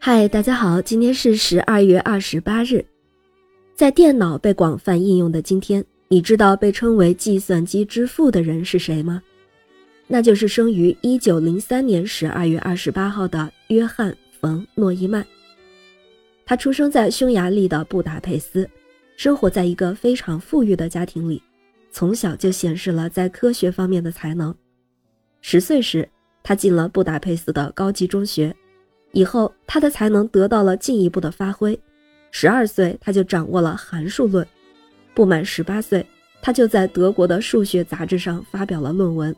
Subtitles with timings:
[0.00, 2.84] 嗨，大家好，今天是十二月二十八日。
[3.74, 9.20] 在电脑被广泛应用的今天，你知道被称为计算机之父的人是谁吗？
[10.06, 15.26] 那就是生于一九零三年十二月二十八号的约翰·冯·诺依曼。
[16.46, 18.70] 他出生在匈牙利的布达佩斯，
[19.16, 21.42] 生活在一个非常富裕的家庭里，
[21.90, 24.54] 从小就显示了在科学方面的才能。
[25.40, 26.08] 十岁时，
[26.44, 28.54] 他进了布达佩斯的高级中学。
[29.12, 31.78] 以后，他的才能得到了进一步的发挥。
[32.30, 34.44] 十二岁，他就掌握了函数论；
[35.14, 36.04] 不满十八岁，
[36.42, 39.34] 他就在德国的数学杂志上发表了论文。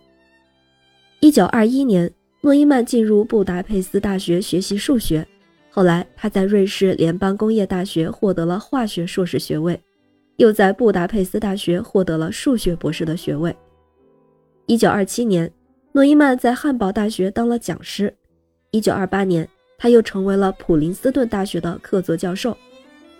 [1.20, 5.26] 一九二一年，诺伊曼进入布达佩斯大学学习数学。
[5.70, 9.80] 后来，他在瑞士联邦工业大学获得了化学硕士学位，
[10.36, 13.54] 又在布达佩斯大学获得了数学博士的学位。
[14.66, 15.52] 一九二七年，
[15.92, 18.12] 诺伊曼在汉堡大学当了讲师。
[18.72, 19.48] 一九二八年。
[19.80, 22.54] 他又成为了普林斯顿大学的客座教授。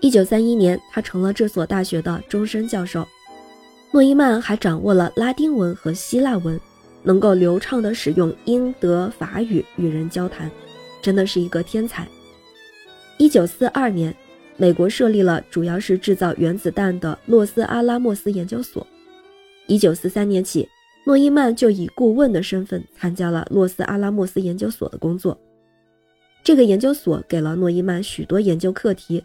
[0.01, 3.09] 一九三一年，他成了这所大学的终身教授。
[3.93, 6.61] 诺伊曼还掌握了拉丁文和希腊文，
[7.02, 10.51] 能够流畅地使用英德法语与人交谈，
[11.01, 12.07] 真的是一个天才。
[13.17, 14.15] 一九四二年，
[14.59, 18.87] 美国设立了主要是制造原子弹的洛斯阿拉莫斯研究所。
[19.67, 20.69] 一九四三年起，
[21.05, 25.39] 诺伊曼就以顾问的身份参加了洛斯阿拉莫斯研究所的工作。
[26.43, 29.23] 这个研究所给了诺伊曼许多研究课题，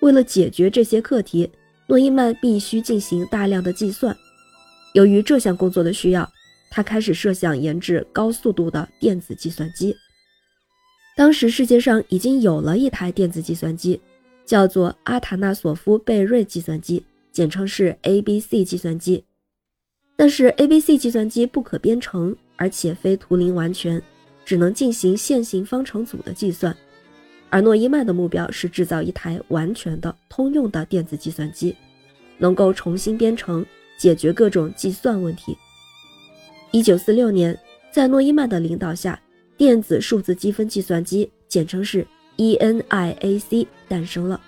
[0.00, 1.50] 为了解决这些课题，
[1.86, 4.16] 诺伊曼必须进行大量的计算。
[4.92, 6.30] 由于这项工作的需要，
[6.70, 9.96] 他开始设想研制高速度的电子计算机。
[11.16, 14.00] 当时世界上已经有了一台电子计算机，
[14.44, 19.24] 叫做阿塔纳索夫贝瑞计算机，简称是 ABC 计算机。
[20.16, 24.00] 但是 ABC 计算机不可编程，而且非图灵完全。
[24.44, 26.76] 只能进行线性方程组的计算，
[27.48, 31.74] 而诺伊曼的目标是制造一台完全的通用的电子计算机，
[32.38, 33.64] 能够重新编程，
[33.98, 35.56] 解决各种计算问题。
[36.70, 37.58] 一九四六年，
[37.90, 39.20] 在诺伊曼的领导下，
[39.56, 42.06] 电子数字积分计算机，简称是
[42.38, 44.40] ENIAC，诞生了。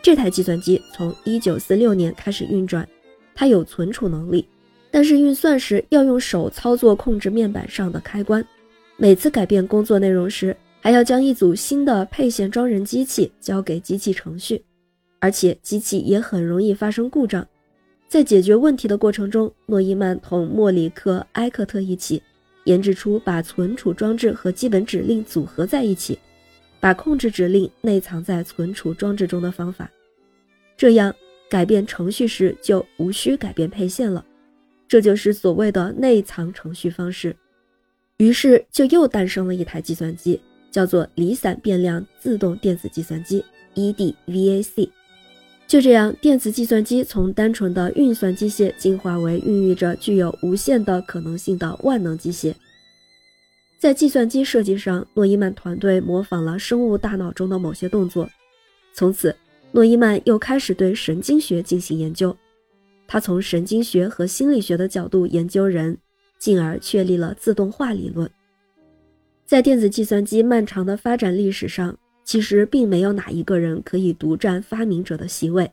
[0.00, 2.88] 这台计算机从一九四六年开始运转，
[3.34, 4.48] 它有存储能力，
[4.90, 8.42] 但是运算时要用手操作控制面板上的开关。
[9.00, 14.60] 每次改变工作内容时，还要将一组新的配线装人机器交给机器程序，
[15.20, 17.46] 而且机器也很容易发生故障。
[18.08, 22.20] 在解决问题的过程中，诺伊曼同莫里克·埃克特一起
[22.64, 26.18] 研制出把存储装置和基本指令组合在一起，
[26.80, 29.88] 把控制指令内藏在存储装置中的方法。
[30.76, 31.14] 这样
[31.48, 34.26] 改变程序时就无需改变配线了，
[34.88, 37.36] 这就是所谓的内藏程序方式。
[38.18, 40.40] 于是就又诞生了一台计算机，
[40.70, 44.90] 叫做离散变量自动电子计算机 （EDVAC）。
[45.68, 52.54] 就这样，电子计算机从单纯的运算机械进化为孕育着具有无限的可能性的万能机械。
[53.78, 58.28] 在计算机设计上，诺伊曼团队模仿了生物大脑中的某些动作。
[58.92, 59.36] 从此，
[59.70, 62.36] 诺伊曼又开始对神经学进行研究。
[63.06, 65.96] 他从神经学和心理学的角度研究人。
[66.38, 68.30] 进而确立了自动化理论。
[69.44, 75.70] 在电子计算机漫长的发展历史上，其实并没有哪一个人可以独占发明者的席位，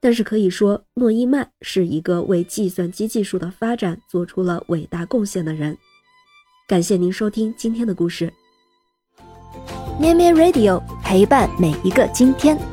[0.00, 5.76] 但是可以说，诺伊曼是一个为计算机技术的发展做出了伟大贡献的人。
[6.68, 8.32] 感谢您收听今天的故事，
[9.98, 12.69] 咩咩 Radio 陪伴每一个今天。